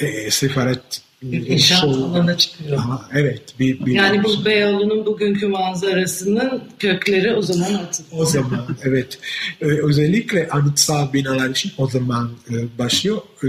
e, 0.00 0.30
sefaret 0.30 1.02
bir 1.22 1.46
inşaat 1.46 1.84
alanına 1.84 2.36
çıkıyor. 2.36 2.78
Aha, 2.78 3.08
evet. 3.14 3.42
Bir, 3.58 3.86
bir 3.86 3.92
yani 3.92 4.24
bu 4.24 4.44
Beyoğlu'nun 4.44 5.06
bugünkü 5.06 5.46
manzarasının 5.46 6.62
kökleri 6.78 7.34
o 7.34 7.42
zaman 7.42 7.74
atılıyor. 7.74 8.22
O 8.22 8.24
zaman 8.24 8.76
evet. 8.82 9.18
Ee, 9.60 9.66
özellikle 9.66 10.48
anıtsal 10.48 11.12
binalar 11.12 11.50
için 11.50 11.72
o 11.78 11.88
zaman 11.88 12.30
e, 12.50 12.78
başlıyor. 12.78 13.18
Ee, 13.42 13.48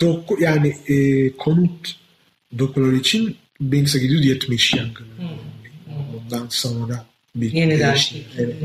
doku, 0.00 0.36
yani 0.40 0.76
e, 0.86 1.30
konut 1.36 1.96
dokular 2.58 2.92
için 2.92 3.36
1870 3.60 4.74
yangını. 4.74 5.06
Hmm. 5.18 6.24
Ondan 6.24 6.46
sonra 6.50 7.04
bir 7.36 7.52
Yeniden 7.52 7.94
şey. 7.94 8.26
Evet. 8.38 8.56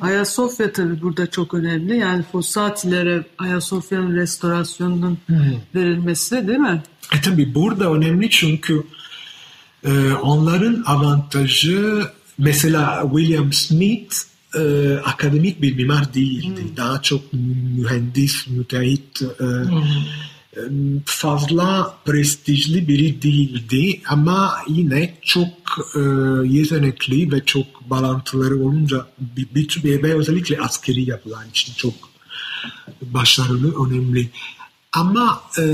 Ayasofya 0.00 0.72
tabii 0.72 1.02
burada 1.02 1.26
çok 1.26 1.54
önemli. 1.54 1.98
Yani 1.98 2.22
Fossatilere 2.32 3.24
Ayasofya'nın 3.38 4.16
restorasyonunun 4.16 5.18
hmm. 5.26 5.36
verilmesi 5.74 6.48
değil 6.48 6.58
mi? 6.58 6.82
E 7.12 7.20
tabii 7.20 7.54
burada 7.54 7.92
önemli 7.92 8.30
çünkü 8.30 8.82
e, 9.84 10.12
onların 10.12 10.82
avantajı 10.86 12.02
mesela 12.38 13.02
William 13.14 13.52
Smith 13.52 14.16
e, 14.58 14.94
akademik 15.04 15.62
bir 15.62 15.76
mimar 15.76 16.14
değildi. 16.14 16.62
Hmm. 16.62 16.76
Daha 16.76 17.02
çok 17.02 17.32
mühendis, 17.32 18.46
müteahhit, 18.48 19.22
e, 19.22 19.44
hmm. 19.44 21.00
fazla 21.06 21.94
prestijli 22.04 22.88
biri 22.88 23.22
değildi 23.22 24.00
ama 24.08 24.54
yine 24.68 25.14
çok 25.22 25.48
e, 25.96 26.00
yetenekli 26.46 27.32
ve 27.32 27.44
çok 27.44 27.90
bağlantıları 27.90 28.54
olunca 28.54 29.06
bir, 29.18 29.46
bir, 29.54 29.82
bir, 29.84 30.02
ve 30.02 30.14
özellikle 30.14 30.60
askeri 30.60 31.10
yapılan 31.10 31.48
için 31.50 31.74
çok 31.74 31.94
başarılı, 33.02 33.86
önemli. 33.86 34.30
Ama 34.92 35.42
e, 35.58 35.64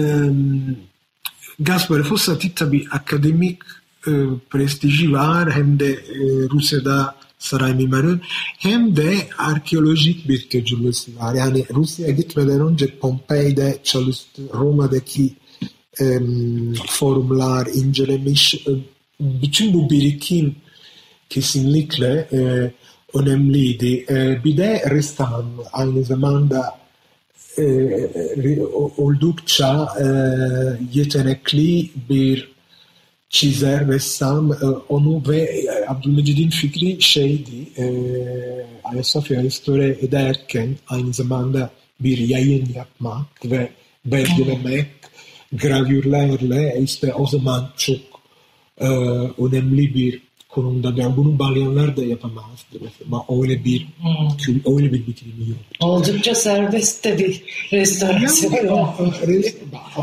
Gaspar 1.61 2.03
Fossati 2.03 2.55
tabii 2.55 2.87
akademik 2.91 3.63
e, 4.07 4.11
prestiji 4.51 5.13
var 5.13 5.53
hem 5.53 5.81
de 5.81 5.91
e, 5.91 6.49
Rusya'da 6.51 7.15
saray 7.39 7.75
mimarı 7.75 8.21
hem 8.59 8.97
de 8.97 9.17
arkeolojik 9.39 10.29
bir 10.29 10.49
tecrübesi 10.49 11.17
var. 11.17 11.35
Yani 11.35 11.65
Rusya'ya 11.75 12.13
gitmeden 12.13 12.61
önce 12.61 12.99
Pompei'de 12.99 13.79
çalıştı, 13.85 14.43
Roma'daki 14.55 15.35
e, 16.01 16.21
forumlar 16.87 17.67
incelemiş. 17.67 18.55
E, 18.55 18.71
bütün 19.21 19.75
bu 19.75 19.91
birikim 19.91 20.57
kesinlikle 21.29 22.29
e, 22.33 22.73
önemliydi. 23.15 24.07
E, 24.11 24.45
bir 24.45 24.57
de 24.57 24.83
ressam 24.91 25.47
aynı 25.73 26.05
zamanda 26.05 26.78
e, 27.59 28.61
oldukça 28.97 29.89
e, 30.01 30.07
yetenekli 30.99 31.91
bir 32.11 32.49
çizer, 33.31 33.89
ressam. 33.89 34.53
E, 34.53 34.57
onu 34.89 35.23
ve 35.29 35.39
e, 35.39 35.87
Abdülmecid'in 35.89 36.51
fikri 36.51 37.03
şeydi, 37.03 37.69
e, 37.79 37.85
Ayasofya 38.85 39.43
restore 39.43 39.97
ederken 40.03 40.77
aynı 40.89 41.13
zamanda 41.13 41.71
bir 42.01 42.19
yayın 42.19 42.69
yapmak 42.75 43.45
ve 43.45 43.69
belgelemek 44.05 44.87
gravürlerle 45.53 46.81
işte 46.83 47.15
o 47.15 47.27
zaman 47.27 47.71
çok 47.77 48.01
e, 48.79 48.87
önemli 49.39 49.95
bir 49.95 50.28
konumda. 50.49 50.93
Yani 50.97 51.17
bunu 51.17 51.39
balyanlar 51.39 51.97
da 51.97 52.05
yapamazdı 52.05 52.79
mesela. 52.81 53.25
Öyle 53.43 53.65
bir 53.65 53.87
hmm. 54.01 54.77
öyle 54.77 54.93
bir 54.93 55.07
bitirimi 55.07 55.49
yok. 55.49 55.59
Oldukça 55.81 56.35
serbest 56.35 57.05
de 57.05 57.19
bir 57.19 57.43
restorasyon. 57.73 58.95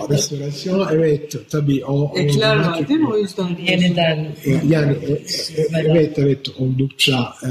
restorasyon 0.10 0.88
evet 0.92 1.36
tabii. 1.50 1.86
O, 1.86 2.18
Ekler 2.18 2.56
var 2.56 2.88
değil 2.88 3.00
mi 3.00 3.10
o 3.14 3.18
yüzden? 3.18 3.58
Yeniden. 3.68 4.28
Yani 4.68 4.98
e, 5.08 5.12
e, 5.12 5.68
evet 5.74 6.20
evet 6.20 6.50
oldukça 6.60 7.34
e, 7.44 7.50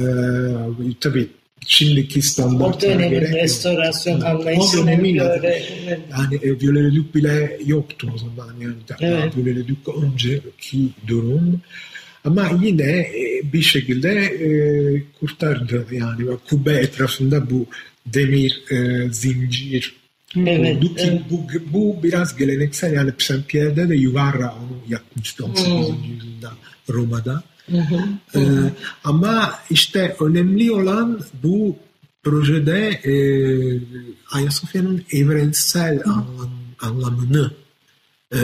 tabii 1.01 1.29
şimdiki 1.67 2.23
standartlara 2.23 2.95
göre. 2.95 3.07
O 3.07 3.11
dönemin 3.11 3.35
restorasyon 3.35 4.21
anlayışına 4.21 4.95
göre. 4.95 5.63
Yani 6.11 6.37
e, 6.43 6.61
Viollet 6.61 7.15
bile 7.15 7.59
yoktu 7.67 8.11
o 8.15 8.19
zaman. 8.19 8.55
Yani 8.61 8.75
evet. 9.01 9.37
Viollet 9.37 9.67
önceki 10.03 10.89
durum 11.07 11.61
ama 12.25 12.51
yine 12.63 13.01
e, 13.01 13.53
bir 13.53 13.63
şekilde 13.63 14.11
e, 14.11 14.49
kurtardı 15.21 15.87
yani 15.93 16.37
kubbe 16.49 16.73
etrafında 16.73 17.51
bu 17.51 17.67
demir 18.07 18.63
e, 18.71 19.09
zincir 19.13 19.97
evet, 20.37 20.77
oldu 20.77 20.95
ki 20.95 21.05
evet. 21.05 21.23
bu, 21.31 21.47
bu 21.73 22.03
biraz 22.03 22.37
geleneksel 22.37 22.93
yani 22.93 23.13
Saint 23.19 23.49
Pierre'de 23.49 23.89
de 23.89 23.97
Yuvarra 23.97 24.55
onu 24.55 24.93
yapmıştı 24.93 25.45
18. 25.45 25.67
Hmm. 25.67 26.05
yüzyılda 26.13 26.53
Roma'da. 26.91 27.43
Hı 27.71 27.79
hı. 27.79 27.99
Ee, 28.35 28.41
ama 29.05 29.55
işte 29.71 30.17
önemli 30.21 30.73
olan 30.73 31.21
bu 31.43 31.77
projede 32.23 32.89
e, 32.89 33.15
Ayasofya'nın 34.31 35.05
evrensel 35.13 36.03
anlam, 36.05 36.51
anlamını 36.81 37.51
e, 38.35 38.41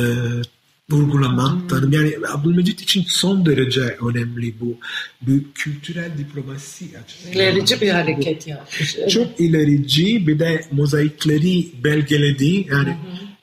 vurgulamak. 0.90 1.70
Hmm. 1.70 1.92
Yani 1.92 2.14
Abdülmecit 2.28 2.80
için 2.80 3.04
son 3.08 3.46
derece 3.46 3.80
önemli 3.80 4.60
bu. 4.60 4.76
Bu 5.22 5.32
kültürel 5.54 6.18
diplomasi 6.18 6.84
açısından. 7.04 7.34
İlerici 7.34 7.80
bir 7.80 7.90
hareket 7.90 8.46
yapmış. 8.46 8.96
Çok 9.08 9.40
ilerici 9.40 10.26
bir 10.26 10.38
de 10.38 10.64
mozaikleri 10.72 11.66
belgeledi. 11.84 12.66
Yani 12.70 12.96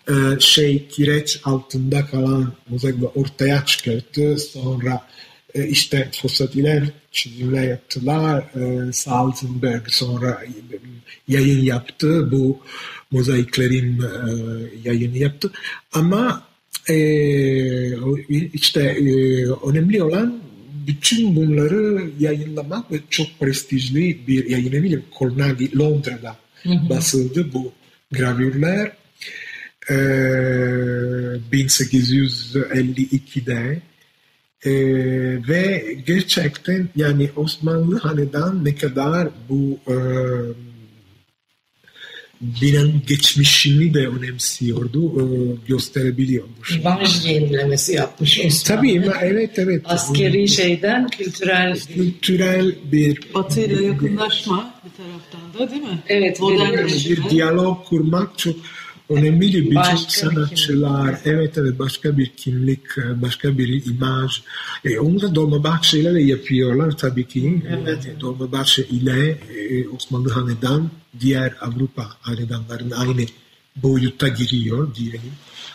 hmm. 0.08 0.34
e, 0.36 0.40
şey 0.40 0.88
kireç 0.88 1.40
altında 1.44 2.06
kalan 2.06 2.54
mozaikleri 2.70 3.06
ortaya 3.06 3.66
çıkarttı. 3.66 4.38
Sonra 4.38 5.08
e, 5.56 5.68
işte 5.68 6.10
Fossatiler 6.22 6.84
çizimler 7.12 7.68
yaptılar. 7.68 8.44
E, 8.56 8.94
Salzenberg 8.94 9.88
sonra 9.88 10.44
yayın 11.28 11.64
yaptı. 11.64 12.32
Bu 12.32 12.60
mozaiklerin 13.12 14.04
yayını 14.84 15.18
yaptı. 15.18 15.52
Ama 15.94 16.47
e, 16.90 16.98
işte 18.54 18.82
e, 18.82 19.12
önemli 19.70 20.04
olan 20.04 20.42
bütün 20.88 21.36
bunları 21.36 22.10
yayınlamak 22.20 22.92
ve 22.92 23.00
çok 23.10 23.28
prestijli 23.40 24.28
bir 24.28 24.50
yayın 24.50 24.74
evi 24.74 25.04
Carnegie 25.20 25.78
Londra'da 25.78 26.36
hı 26.64 26.70
hı. 26.70 26.90
basıldı 26.90 27.54
bu 27.54 27.72
gravürler. 28.12 28.92
E, 29.90 29.94
1852'de 31.54 33.82
e, 34.66 34.72
ve 35.48 35.96
gerçekten 36.06 36.90
yani 36.96 37.30
Osmanlı 37.36 38.00
hanedan 38.00 38.66
ne 38.66 38.76
kadar 38.76 39.30
bu 39.50 39.80
e, 39.88 39.96
binanın 42.42 43.02
geçmişini 43.08 43.94
de 43.94 44.08
önemsiyordu, 44.08 45.22
e, 45.22 45.24
gösterebiliyormuş. 45.68 46.76
İmaj 46.76 47.26
yenilemesi 47.26 47.94
yapmış 47.94 48.40
Osmanlı. 48.46 48.82
Tabii 48.82 49.12
evet 49.22 49.60
evet. 49.60 49.82
Askeri 49.86 50.48
şeyden 50.48 51.08
kültürel 51.08 51.80
kültürel 51.80 52.76
bir 52.92 53.20
Batı 53.34 53.62
ile 53.62 53.86
yakınlaşma 53.86 54.74
bir 54.86 55.04
taraftan 55.04 55.68
da 55.68 55.72
değil 55.72 55.82
mi? 55.82 56.00
Evet. 56.08 56.40
Modern 56.40 56.88
bir, 56.88 57.10
bir 57.10 57.30
diyalog 57.30 57.86
kurmak 57.86 58.38
çok 58.38 58.56
önemli 59.10 59.54
birçok 59.54 59.76
Başka 59.76 60.08
bir 60.08 60.12
sanatçılar, 60.12 61.16
evet 61.26 61.58
evet 61.58 61.80
başka 61.80 62.18
bir 62.18 62.26
kimlik, 62.38 62.82
e, 62.98 63.22
başka 63.22 63.58
bir 63.58 63.86
imaj. 63.86 64.42
E, 64.86 65.00
onu 65.00 65.22
da 65.22 65.36
Dolmabahçe 65.36 66.00
ile 66.00 66.24
yapıyorlar 66.24 66.92
tabii 66.98 67.28
ki. 67.28 67.64
Evet. 67.70 68.06
Yani 68.08 68.20
Dolmabahçe 68.20 68.84
ile 68.84 69.30
e, 69.30 69.88
Osmanlı 69.90 70.30
Hanedan 70.30 70.90
diğer 71.20 71.56
Avrupa 71.62 72.08
hanedanların 72.22 72.92
aynı 72.92 73.22
boyutta 73.76 74.28
giriyor 74.28 74.96
diyelim. 74.96 75.32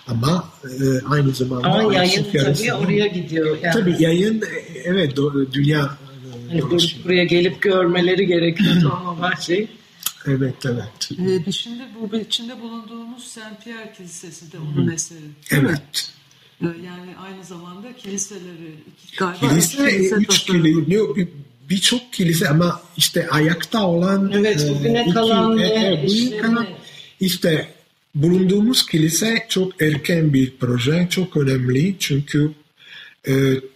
Ama 0.06 0.48
e, 0.64 0.84
aynı 1.08 1.30
zamanda 1.30 1.68
Ama 1.68 1.94
yayın 1.94 2.24
tabii 2.24 2.42
arasında- 2.42 2.78
oraya 2.78 3.06
gidiyor. 3.06 3.58
Yani. 3.62 3.72
Tabii 3.74 3.96
yayın 3.98 4.42
e, 4.42 4.78
evet 4.84 5.16
do- 5.18 5.52
dünya 5.52 5.96
e, 6.52 6.60
Hani 6.60 6.62
buraya 7.04 7.24
gelip 7.24 7.62
görmeleri 7.62 8.26
gerekiyor 8.26 8.74
şey. 9.40 9.68
Evet 10.26 10.66
evet. 10.66 11.10
Ee, 11.46 11.52
şimdi 11.52 11.82
bu 12.00 12.16
içinde 12.16 12.60
bulunduğumuz 12.60 13.24
Saint 13.24 13.64
Pierre 13.64 13.92
Kilisesi 13.96 14.52
de 14.52 14.56
onun 14.58 14.90
eseri. 14.90 15.18
Evet. 15.50 16.10
Ee, 16.62 16.66
yani 16.66 17.16
aynı 17.18 17.44
zamanda 17.44 17.96
kiliseleri 17.96 18.74
galiba 19.18 19.48
Kilise, 19.48 19.76
kilise 19.90 20.14
üç 20.16 20.38
kilise, 20.44 20.80
ne- 20.90 21.16
bir- 21.16 21.28
birçok 21.70 22.12
kilise 22.12 22.48
ama 22.48 22.82
işte 22.96 23.28
ayakta 23.28 23.86
olan 23.86 24.32
Evet, 24.34 24.60
e, 24.60 24.70
bugüne 24.74 25.02
iki- 25.02 25.12
kalan 25.14 25.58
e, 25.58 25.62
ve 25.62 25.66
e, 25.68 25.92
bugüne 25.92 26.04
işlerini- 26.04 26.40
kalan 26.42 26.66
işte 27.20 27.74
bulunduğumuz 28.14 28.86
kilise 28.86 29.46
çok 29.48 29.82
erken 29.82 30.32
bir 30.34 30.56
proje, 30.60 31.06
çok 31.10 31.36
önemli 31.36 31.96
çünkü 31.98 32.52
e, 33.28 33.32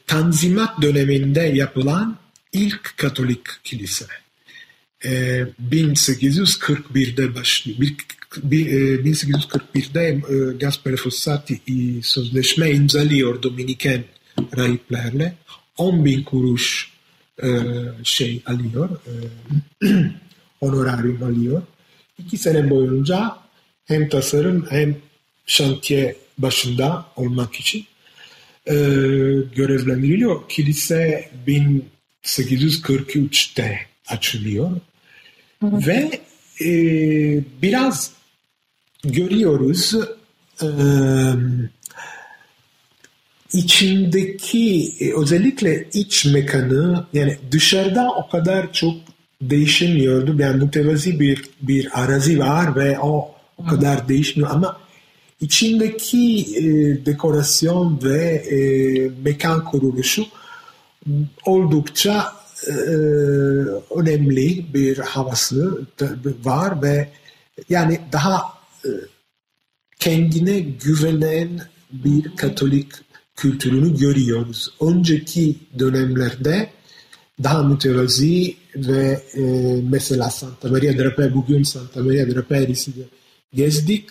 Tanzimat 0.06 0.82
döneminde 0.82 1.40
yapılan 1.40 2.16
ilk 2.52 2.94
Katolik 2.96 3.44
kilise. 3.64 4.06
E, 5.07 5.45
1841'de 5.71 7.35
başlıyor. 7.35 7.79
Bir, 7.81 7.97
bir, 8.42 8.66
e, 8.66 8.71
1841'de 9.11 10.09
e, 10.09 10.21
Gaspare 10.59 10.97
Fossati 10.97 11.61
e, 11.69 12.03
sözleşme 12.03 12.71
imzalıyor 12.71 13.42
Dominiken 13.42 14.05
rahiplerle. 14.57 15.35
10 15.77 16.05
bin 16.05 16.23
kuruş 16.23 16.97
şey 18.03 18.42
alıyor, 18.47 18.90
honorarium 20.61 21.23
alıyor. 21.23 21.62
İki 22.19 22.38
sene 22.38 22.71
boyunca 22.71 23.37
hem 23.85 24.09
tasarım 24.09 24.66
hem 24.71 24.97
şantiye 25.47 26.16
başında 26.38 27.07
olmak 27.16 27.55
için 27.55 27.87
e, 28.66 28.75
görevlendiriliyor. 29.55 30.49
Kilise 30.49 31.31
1843'te 31.47 33.81
açılıyor 34.09 34.71
ve 35.62 36.21
e, 36.61 36.71
biraz 37.62 38.11
görüyoruz 39.05 39.95
e, 40.62 40.69
içindeki 43.53 44.95
e, 45.01 45.12
özellikle 45.21 45.88
iç 45.92 46.25
mekanı 46.25 47.07
yani 47.12 47.38
dışarıda 47.51 48.11
o 48.11 48.29
kadar 48.29 48.73
çok 48.73 48.95
değişmiyordu. 49.42 50.37
Yani 50.38 50.64
mütevazi 50.64 51.21
bir 51.21 51.45
bir 51.62 52.03
arazi 52.03 52.38
var 52.38 52.77
ve 52.77 53.01
o 53.01 53.35
o 53.59 53.66
kadar 53.66 54.09
değişmiyor. 54.09 54.51
Ama 54.51 54.81
içindeki 55.40 56.47
e, 56.57 56.62
dekorasyon 57.07 58.01
ve 58.03 58.25
e, 58.25 58.59
mekan 59.25 59.64
kuruluşu 59.64 60.27
oldukça 61.45 62.33
önemli 63.97 64.75
bir 64.75 64.99
havası 64.99 65.87
var 66.45 66.83
ve 66.83 67.09
yani 67.69 68.01
daha 68.12 68.42
e, 68.85 68.90
kendine 69.99 70.61
güvenen 70.61 71.61
bir 71.92 72.37
Katolik 72.37 72.92
kültürünü 73.37 73.99
görüyoruz. 73.99 74.71
Önceki 74.81 75.57
dönemlerde 75.79 76.69
daha 77.42 77.62
mütevazi 77.62 78.57
ve 78.77 79.23
e, 79.35 79.42
mesela 79.90 80.31
Santa 80.31 80.69
Maria 80.69 80.99
Draper, 80.99 81.35
bugün 81.35 81.62
Santa 81.62 82.03
Maria 82.03 82.27
Draper'i 82.27 82.75
gezdik. 83.55 84.09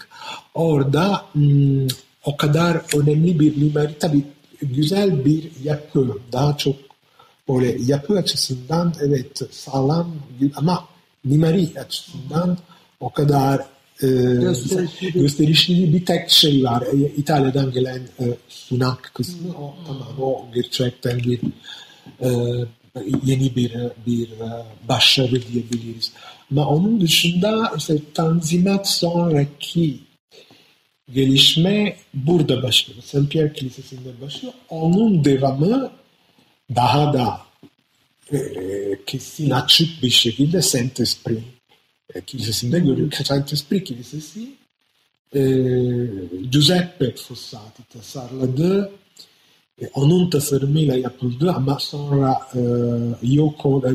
Orada 0.53 1.25
hmm, 1.33 1.87
o 2.23 2.37
kadar 2.37 2.81
önemli 2.97 3.39
bir 3.39 3.57
mimari, 3.57 3.97
tabii 3.99 4.23
güzel 4.61 5.25
bir 5.25 5.51
yapı, 5.63 6.17
daha 6.31 6.57
çok 6.57 6.75
böyle 7.49 7.77
yapı 7.85 8.17
açısından 8.17 8.93
evet 9.01 9.41
sağlam 9.51 10.15
ama 10.55 10.85
mimari 11.23 11.69
açısından 11.79 12.57
o 12.99 13.09
kadar 13.09 13.59
e, 14.03 14.07
Gösterişli. 14.07 15.11
gösterişli 15.11 15.93
bir 15.93 16.05
tek 16.05 16.29
şey 16.29 16.63
var. 16.63 16.81
E, 16.81 16.97
İtalya'dan 17.17 17.71
gelen 17.71 17.99
e, 18.19 18.25
sunak 18.49 19.11
kısmı 19.13 19.49
o 19.59 19.73
tamam 19.87 20.21
o 20.21 20.45
gerçekten 20.53 21.19
bir 21.19 21.39
e, 22.21 22.29
yeni 23.25 23.55
bir 23.55 23.73
bir 24.07 24.27
e, 24.27 24.65
başarı 24.89 25.41
diyebiliriz. 25.41 26.11
Ama 26.51 26.67
onun 26.67 27.01
dışında 27.01 27.71
işte 27.77 27.97
Tanzimat 28.13 28.89
sonraki 28.89 29.99
gelişme 31.13 31.95
burada 32.13 32.63
başlıyor. 32.63 33.01
Saint 33.03 33.31
Pierre 33.31 33.53
Kilisesi'nde 33.53 34.21
başlıyor. 34.21 34.53
Onun 34.69 35.25
devamı 35.25 35.91
daha 36.75 37.13
da 37.13 37.41
e, 38.33 38.39
kesin 39.05 39.49
açık 39.49 40.03
bir 40.03 40.09
şekilde 40.09 40.61
Saint 40.61 40.99
Esprit 40.99 41.43
e, 42.15 42.21
Kilisesi'nde 42.21 42.79
görüyor. 42.79 43.11
Saint 43.11 43.53
Esprit 43.53 43.87
Kilisesi 43.87 44.49
e, 45.35 45.41
Giuseppe 46.51 47.15
Fossati 47.15 47.83
tasarladı. 47.93 48.91
E, 49.81 49.87
onun 49.93 50.29
tasarımıyla 50.29 50.95
yapıldı 50.95 51.53
ama 51.55 51.79
sonra 51.79 52.41
e, 52.55 52.59
Yoko 53.21 53.83
e, 53.87 53.91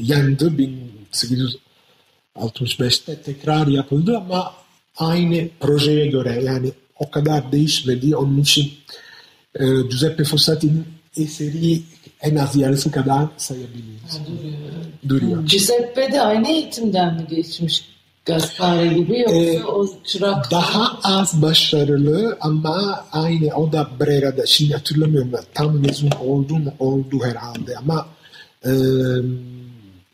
yandı 0.00 0.52
1865'te 2.36 3.22
tekrar 3.22 3.66
yapıldı 3.66 4.16
ama 4.16 4.54
aynı 4.96 5.48
projeye 5.60 6.06
göre 6.06 6.42
yani 6.44 6.72
o 6.98 7.10
kadar 7.10 7.52
değişmedi. 7.52 8.16
Onun 8.16 8.40
için 8.40 8.72
e, 9.54 9.64
Giuseppe 9.64 10.24
Fossati'nin 10.24 10.86
eseri 11.16 11.82
en 12.22 12.36
az 12.36 12.56
yarısı 12.56 12.90
kadar 12.90 13.26
sayabiliriz. 13.36 14.20
Duruyor. 15.08 15.46
Giuseppe 15.46 16.12
de 16.12 16.20
aynı 16.20 16.48
eğitimden 16.48 17.14
mi 17.14 17.26
geçmiş 17.30 17.92
Gaspare 18.24 18.86
gibi 18.86 19.18
yoksa 19.18 19.36
Ee, 19.36 19.64
o 19.64 19.88
çırak 20.04 20.50
Daha 20.50 20.98
az 21.02 21.42
başarılı 21.42 22.36
ama 22.40 23.04
aynı 23.12 23.54
o 23.54 23.72
da 23.72 23.88
Brera'da 24.00 24.46
şimdi 24.46 24.72
hatırlamıyorum 24.72 25.32
tam 25.54 25.78
mezun 25.78 26.10
oldu 26.10 26.54
mu 26.54 26.74
oldu 26.78 27.20
herhalde 27.24 27.76
ama 27.76 28.06
e, 28.64 28.70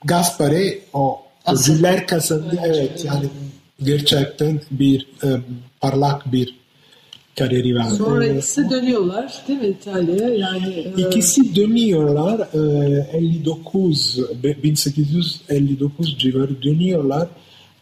Gaspare 0.05 0.79
o 0.93 1.21
ödüller 1.47 2.07
kazandı 2.07 2.61
evet 2.65 3.05
yani 3.05 3.27
gerçekten 3.83 4.61
bir 4.71 5.09
e, 5.25 5.29
parlak 5.81 6.33
bir 6.33 6.59
kariyeri 7.39 7.75
var. 7.75 7.85
Sonra 7.85 8.27
E, 8.27 8.37
ikisi 8.37 8.71
dönüyorlar 8.71 9.43
değil 9.49 9.61
mi 9.61 9.67
İtalya'ya? 9.67 10.35
Yani 10.35 10.93
e, 10.99 11.09
İkisi 11.09 11.57
dönüyorlar 11.57 12.41
e, 13.13 13.17
59 13.19 14.19
be- 14.45 14.63
1859 14.63 16.19
civarı 16.19 16.63
dönüyorlar 16.63 17.29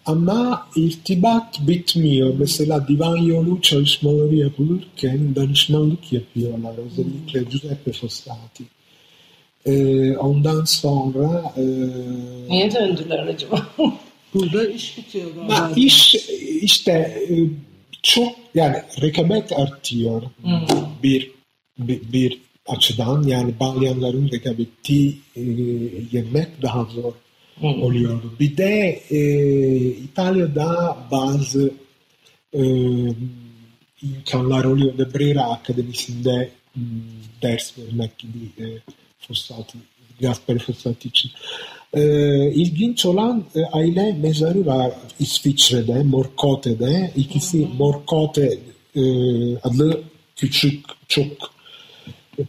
ama 0.06 0.66
irtibat 0.76 1.60
bitmiyor. 1.68 2.34
Mesela 2.38 2.88
divan 2.88 3.16
yolu 3.16 3.60
çalışmaları 3.60 4.34
yapılırken 4.34 5.34
danışmanlık 5.36 6.12
yapıyorlar. 6.12 6.74
Özellikle 6.86 7.50
Giuseppe 7.50 7.92
Fossati. 7.92 8.64
E, 9.66 10.16
ondan 10.16 10.64
sonra 10.64 11.52
e, 11.56 11.62
niye 12.48 12.74
döndüler 12.74 13.26
acaba? 13.26 13.66
burada 14.34 14.68
iş 14.68 14.98
bitiyor 14.98 15.26
galiba. 15.34 15.70
iş 15.76 16.14
işte 16.60 16.92
e, 17.30 17.34
çok 18.06 18.34
yani 18.54 18.76
rekabet 19.02 19.52
artıyor 19.52 20.22
bir, 21.02 21.30
bir 21.78 22.12
bir 22.12 22.40
açıdan 22.66 23.22
yani 23.22 23.54
bayanların 23.60 24.30
rekabeti 24.32 25.08
e, 25.36 25.40
yenmek 26.12 26.62
daha 26.62 26.84
zor 26.84 27.12
oluyordu. 27.62 28.32
Bir 28.40 28.56
de 28.56 29.02
e, 29.10 29.20
İtalya'da 29.88 30.98
bazı 31.10 31.70
e, 32.52 32.62
imkanlar 34.02 34.64
oluyor. 34.64 34.98
De 34.98 35.14
Brera 35.14 35.42
Akademisi'nde 35.42 36.50
m, 36.76 36.82
ders 37.42 37.78
vermek 37.78 38.18
gibi 38.18 38.38
e, 38.58 38.64
Fossati, 39.18 39.78
Gasperi 40.20 40.58
Fossati 40.58 41.08
için. 41.08 41.30
E, 41.30 41.75
ilginç 42.54 43.06
olan 43.06 43.44
e, 43.54 43.64
aile 43.64 44.12
mezarı 44.12 44.66
var 44.66 44.92
İsviçre'de, 45.20 46.02
Morcote'de. 46.02 47.12
İkisi 47.16 47.68
Morcote 47.78 48.58
e, 48.94 49.02
adlı 49.58 50.02
küçük, 50.36 50.84
çok 51.08 51.26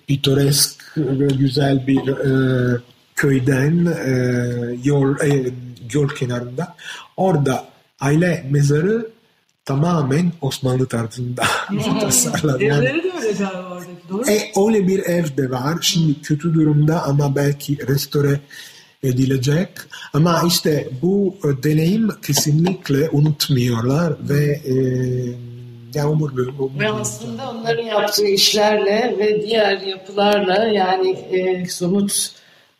pitoresk 0.08 0.98
ve 0.98 1.28
güzel 1.28 1.88
bir 1.88 2.08
e, 2.08 2.82
köyden 3.16 3.86
e, 3.86 4.12
yol 4.84 5.16
e, 5.20 5.52
yol 5.94 6.08
kenarında. 6.10 6.76
Orada 7.18 7.66
aile 8.00 8.46
mezarı 8.50 9.10
tamamen 9.66 10.32
Osmanlı 10.42 10.86
tarzında 10.88 11.44
tasarlanan. 12.02 12.60
Yani, 12.60 12.86
Evleri 12.86 13.04
de 13.04 13.12
öyle 13.18 13.32
galiba 13.32 13.70
oradaki 13.72 14.10
doğru 14.10 14.18
mu? 14.18 14.32
e, 14.32 14.52
öyle 14.68 14.88
bir 14.88 15.00
ev 15.00 15.38
de 15.38 15.50
var. 15.50 15.78
Şimdi 15.82 16.22
kötü 16.22 16.54
durumda 16.54 17.04
ama 17.04 17.36
belki 17.36 17.88
restore 17.88 18.40
edilecek. 19.04 19.70
Ama 20.14 20.42
işte 20.48 20.88
bu 21.02 21.36
e, 21.44 21.64
deneyim 21.64 22.10
kesinlikle 22.28 23.10
unutmuyorlar 23.10 24.14
ve 24.30 24.62
e, 24.66 24.74
ya 25.94 26.10
umur, 26.10 26.32
umur, 26.38 26.80
Ve 26.80 26.90
aslında 26.92 27.50
onların 27.50 27.84
yaptığı 27.84 28.28
işlerle 28.28 29.16
ve 29.20 29.42
diğer 29.42 29.82
yapılarla 29.82 30.64
yani 30.64 31.10
e, 31.10 31.66
somut 31.66 32.32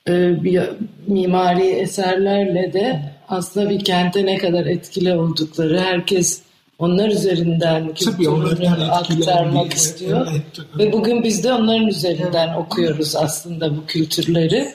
e, 0.08 0.44
bir 0.44 0.62
mimari 1.08 1.68
eserlerle 1.68 2.74
de 2.74 3.14
aslında 3.30 3.70
bir 3.70 3.84
kente 3.84 4.26
ne 4.26 4.38
kadar 4.38 4.66
etkili 4.66 5.14
oldukları 5.14 5.80
herkes 5.80 6.42
onlar 6.80 7.10
üzerinden 7.10 7.94
kültürünü 7.94 8.70
aktarmak 8.70 9.74
istiyor. 9.74 10.28
evet. 10.32 10.44
Ve 10.78 10.94
bugün 10.94 11.24
biz 11.24 11.44
de 11.44 11.54
onların 11.54 11.88
üzerinden 11.88 12.54
okuyoruz 12.54 13.16
aslında 13.16 13.78
bu 13.78 13.86
kültürleri. 13.86 14.68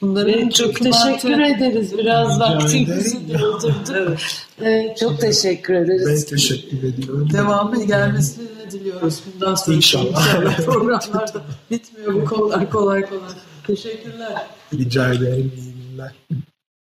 Bunların 0.00 0.48
çok 0.48 0.76
teşekkür 0.76 1.40
ederiz. 1.40 1.98
Biraz 1.98 2.40
vaktimizi 2.40 3.38
doldurduk. 3.38 4.18
E, 4.62 4.94
çok 5.00 5.20
teşekkür 5.20 5.74
Ben 5.74 5.82
ederiz. 5.84 6.26
teşekkür 6.26 6.82
ediyorum. 6.82 7.28
Devamı 7.32 7.84
gelmesini 7.84 8.46
diliyoruz 8.70 9.22
bundan 9.34 9.54
sonra. 9.54 9.76
İnşallah. 9.76 10.26
İnşallah 10.26 10.56
programlarda 10.56 11.42
bitmiyor 11.70 12.14
bu 12.14 12.24
konular 12.24 12.70
kolay 12.70 13.06
kolay. 13.08 13.22
Teşekkürler. 13.66 14.46
Rica 14.74 15.12
ederim. 15.12 15.52
İyi 15.56 15.90
günler. 15.90 16.12